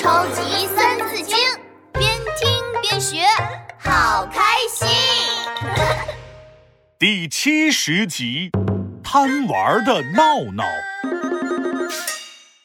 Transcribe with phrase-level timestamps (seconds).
[0.00, 1.36] 超级三字经，
[1.92, 3.18] 边听边学，
[3.78, 4.42] 好开
[4.72, 4.88] 心。
[6.98, 8.50] 第七十集，
[9.04, 10.64] 贪玩的闹闹。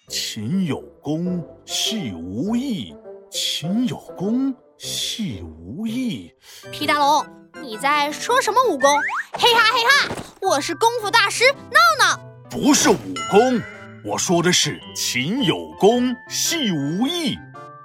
[0.07, 2.95] 勤有功，戏无益；
[3.29, 6.33] 勤有功，戏无益。
[6.71, 7.27] 皮大龙，
[7.61, 8.89] 你在说什么武功？
[9.33, 12.17] 嘿哈嘿哈，我是功夫大师闹闹。
[12.49, 12.95] 不是武
[13.29, 13.61] 功，
[14.05, 17.35] 我说的是勤有功，戏无益。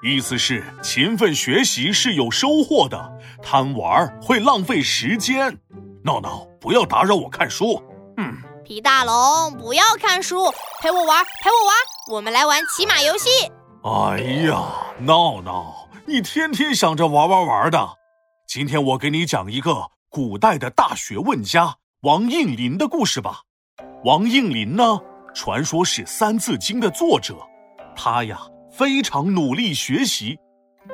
[0.02, 3.10] 意思是勤奋学习是有收获的，
[3.42, 5.58] 贪玩会浪费时间。
[6.04, 7.82] 闹闹，不要打扰我看书。
[8.18, 10.52] 嗯，皮大龙，不要看书，
[10.82, 11.74] 陪我玩，陪我玩，
[12.12, 13.30] 我们来玩骑马游戏。
[13.82, 14.62] 哎呀，
[14.98, 17.96] 闹闹，你天天想着玩玩玩的。
[18.46, 23.40] 今天我给你讲一个古代的大学问家王应麟的故事吧。
[24.04, 25.00] 王应麟呢，
[25.34, 27.36] 传说是《三字经》的作者。
[27.96, 30.38] 他呀，非常努力学习。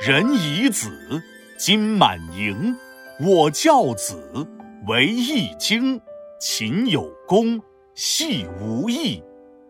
[0.00, 1.22] 人以子，
[1.58, 2.76] 金满盈。
[3.20, 4.46] 我教子，
[4.86, 6.00] 为易经。
[6.38, 7.60] 勤有功，
[7.94, 9.22] 戏无益。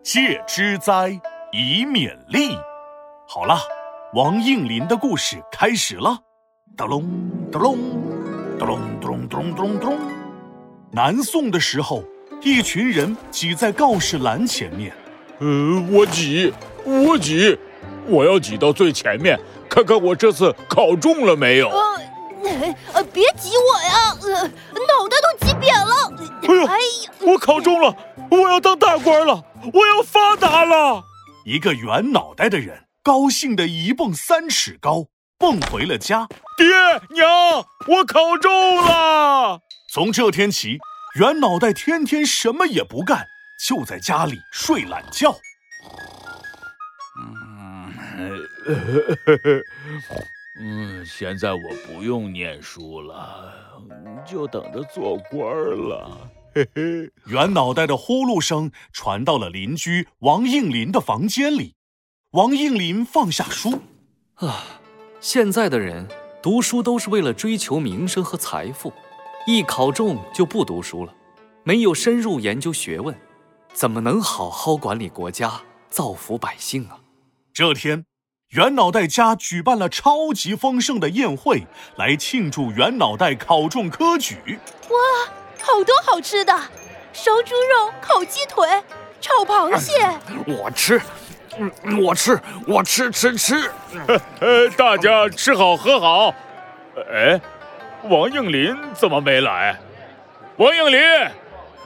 [0.03, 1.09] 戒之哉，
[1.53, 2.57] 以勉励。
[3.27, 3.57] 好了，
[4.13, 6.19] 王应麟的故事开始了。
[6.75, 7.09] 哒隆
[7.51, 7.77] 哒隆，
[8.59, 9.97] 哒隆咚隆咚咚咚。
[10.91, 12.03] 南宋的时候。
[12.41, 14.93] 一群人挤在告示栏前面，
[15.39, 16.53] 呃，我挤，
[16.85, 17.57] 我挤，
[18.05, 19.37] 我要挤到最前面，
[19.69, 21.69] 看看我这次考中了没有。
[21.69, 21.99] 呃，
[22.93, 25.93] 呃，别挤我呀，呃，脑袋都挤扁了。
[26.67, 27.95] 哎呀，我考中了，
[28.29, 29.43] 我要当大官了，
[29.73, 31.03] 我要发达了。
[31.45, 35.05] 一个圆脑袋的人高兴的一蹦三尺高，
[35.37, 36.27] 蹦回了家。
[36.55, 36.67] 爹
[37.15, 37.27] 娘，
[37.87, 39.59] 我考中了。
[39.91, 40.77] 从这天起。
[41.17, 43.27] 圆脑袋天天什么也不干，
[43.67, 45.35] 就在家里睡懒觉。
[50.61, 53.51] 嗯， 现在我不用念书了，
[54.27, 56.29] 就等着做官了。
[56.53, 61.73] 嘿嘿，圆脑袋的呼噜声传到了邻居王应林的房间里。
[62.31, 63.81] 王应林放下书，
[64.35, 64.63] 啊，
[65.19, 66.07] 现在的人
[66.43, 68.93] 读书都是为了追求名声和财富。
[69.49, 71.15] 一考中就不读书了，
[71.67, 73.13] 没有深入研究学问，
[73.73, 75.51] 怎么能好好管理国家、
[75.89, 76.99] 造福百姓啊？
[77.53, 78.05] 这天，
[78.51, 81.67] 袁脑袋家举办了超级丰盛的宴会，
[81.97, 84.37] 来庆祝袁脑袋考中科举。
[84.83, 84.97] 哇，
[85.61, 86.57] 好多好吃的，
[87.11, 88.65] 烧猪肉、烤鸡腿、
[89.19, 89.91] 炒螃蟹。
[90.47, 91.01] 我吃，
[92.01, 93.69] 我吃，我吃吃吃。
[94.39, 96.33] 呃， 大家吃好喝好。
[97.11, 97.37] 哎。
[98.03, 99.77] 王应林怎么没来？
[100.55, 101.01] 王应麟，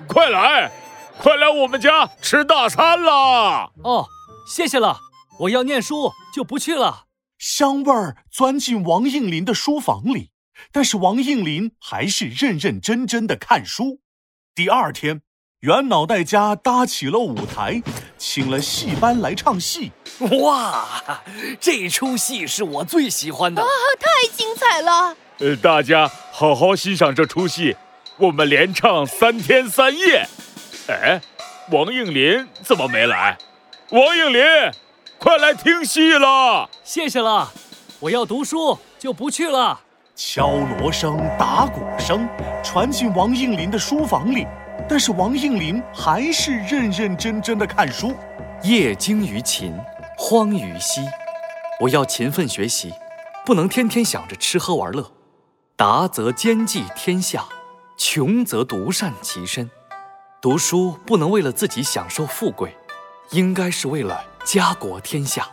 [0.07, 0.72] 快来，
[1.17, 3.69] 快来我们家吃大餐啦！
[3.84, 4.06] 哦，
[4.47, 5.00] 谢谢了，
[5.39, 7.06] 我要念书，就不去了。
[7.38, 10.29] 香味儿钻进王应林的书房里，
[10.72, 14.00] 但是王应林还是认认真真的看书。
[14.53, 15.22] 第二天，
[15.61, 17.81] 袁脑袋家搭起了舞台，
[18.17, 19.91] 请了戏班来唱戏。
[20.44, 20.85] 哇，
[21.59, 23.67] 这出戏是我最喜欢的，啊，
[24.00, 25.16] 太精彩了！
[25.40, 27.75] 呃，大家好好欣赏这出戏，
[28.21, 30.27] 我们连唱三天三夜。
[30.87, 31.19] 哎，
[31.71, 33.35] 王应林怎么没来？
[33.89, 34.43] 王应林，
[35.17, 36.69] 快来听戏了！
[36.83, 37.51] 谢谢了，
[37.99, 39.79] 我要读书，就不去了。
[40.15, 42.29] 敲锣声、打鼓声
[42.63, 44.45] 传进王应林的书房里，
[44.87, 48.15] 但是王应林还是认认真真的看书。
[48.61, 49.75] 业精于勤，
[50.15, 51.01] 荒于嬉。
[51.79, 52.93] 我要勤奋学习，
[53.43, 55.11] 不能天天想着吃喝玩乐。
[55.75, 57.43] 达则兼济天下，
[58.03, 59.69] 穷则独善其身。
[60.41, 62.75] 读书不能为了自己享受富贵，
[63.29, 65.47] 应该是为了家国天下。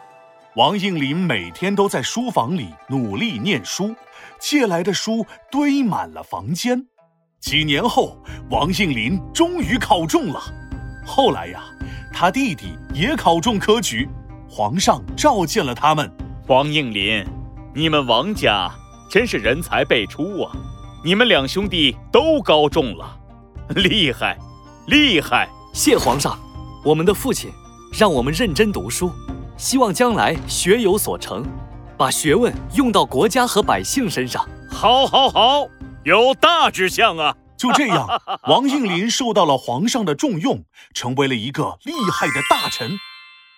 [0.57, 3.95] 王应麟每天都在书房里努力念书，
[4.41, 6.87] 借来的书堆满了房间。
[7.39, 8.17] 几年后，
[8.49, 10.41] 王应麟终于考中了。
[11.07, 11.63] 后来呀，
[12.15, 14.09] 他弟弟也考中科举，
[14.49, 16.11] 皇上召见了他们。
[16.47, 17.27] 王应麟，
[17.75, 18.71] 你们王家。
[19.11, 20.53] 真是人才辈出啊！
[21.05, 23.17] 你们两兄弟都高中了，
[23.77, 24.37] 厉害，
[24.89, 25.49] 厉害！
[25.73, 26.37] 谢皇上，
[26.85, 27.53] 我们的父亲
[27.93, 29.13] 让我们认真读书，
[29.57, 31.45] 希望将来学有所成，
[31.97, 34.45] 把学问用到国家和百姓身上。
[34.69, 35.69] 好，好，好，
[36.05, 37.37] 有大志向啊！
[37.57, 38.09] 就这样，
[38.49, 40.65] 王应麟受到了皇上的重用，
[40.95, 42.99] 成为了一个厉害的大臣。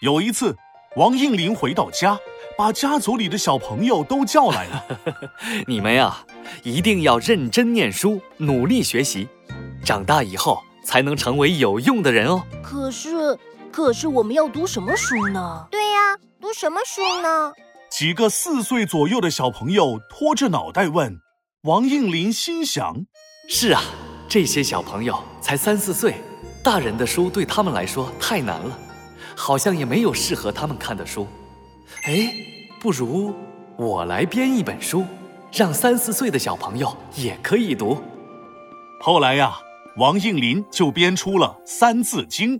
[0.00, 0.56] 有一次，
[0.96, 2.18] 王应麟回到家。
[2.60, 4.84] 把家族里的小朋友都叫来了。
[5.66, 6.18] 你们呀，
[6.62, 9.26] 一定要认真念书，努力学习，
[9.82, 12.42] 长大以后才能成为有用的人哦。
[12.62, 13.38] 可是，
[13.72, 15.66] 可是我们要读什么书呢？
[15.70, 17.50] 对呀，读什么书呢？
[17.90, 21.18] 几个四岁左右的小朋友拖着脑袋问。
[21.62, 23.06] 王应林心想：
[23.48, 23.82] 是啊，
[24.28, 26.16] 这些小朋友才三四岁，
[26.62, 28.78] 大人的书对他们来说太难了，
[29.34, 31.26] 好像也没有适合他们看的书。
[32.04, 32.34] 哎，
[32.80, 33.34] 不如
[33.76, 35.04] 我来编一本书，
[35.52, 38.02] 让三四岁的小朋友也可以读。
[39.00, 39.58] 后来呀，
[39.96, 42.58] 王应麟就编出了《三字经》。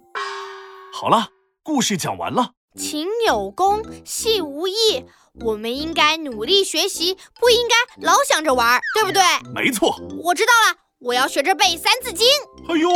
[0.92, 1.28] 好了，
[1.62, 2.52] 故事讲完了。
[2.76, 5.04] 勤有功，戏无益。
[5.40, 9.22] 我们应该努力学习，不应该老想着玩，对不对？
[9.54, 9.96] 没错。
[10.22, 12.26] 我知道了，我要学着背《三字经》。
[12.72, 12.90] 哎呦，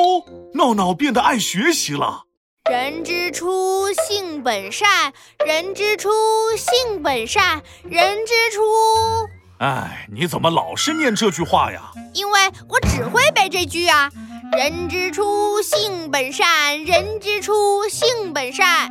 [0.54, 2.24] 闹闹变得爱学习了。
[2.70, 5.12] 人之初，性本善。
[5.44, 6.08] 人之初，
[6.56, 7.62] 性本善。
[7.82, 8.62] 人之初……
[9.58, 11.92] 哎，你怎么老是念这句话呀？
[12.14, 14.10] 因为我只会背这句啊。
[14.56, 16.82] 人之初，性本善。
[16.84, 18.90] 人之初，性本善。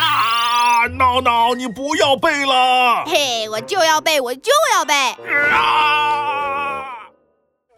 [0.00, 3.04] 啊，闹闹，你不要背了。
[3.06, 4.94] 嘿，我就要背，我就要背。
[5.52, 6.86] 啊！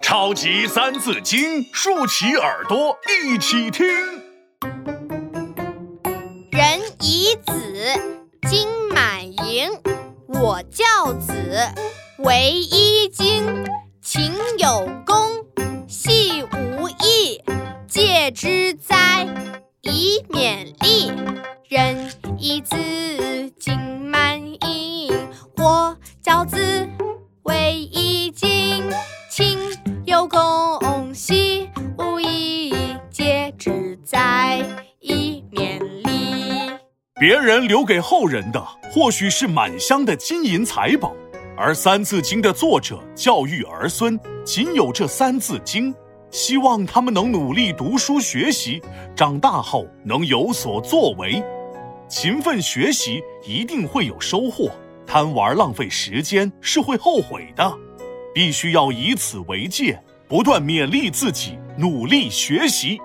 [0.00, 3.86] 超级三字经，竖起耳朵一起听。
[10.40, 11.32] 我教子，
[12.18, 13.44] 唯一经。
[14.00, 15.44] 勤有功，
[15.88, 17.42] 戏无益。
[17.88, 19.26] 戒之哉，
[19.82, 21.12] 以勉励。
[21.68, 22.76] 人以子，
[23.58, 25.12] 金满盈。
[25.56, 26.77] 我教子，
[37.68, 41.14] 留给后人的，或许是满箱的金银财宝，
[41.54, 45.94] 而《三字经》的作者教育儿孙，仅有这三字经，
[46.30, 48.80] 希望他们能努力读书学习，
[49.14, 51.44] 长大后能有所作为。
[52.08, 54.70] 勤奋学习一定会有收获，
[55.06, 57.70] 贪玩浪费时间是会后悔的，
[58.34, 62.98] 必须要以此为戒，不断勉励自己，努力学习。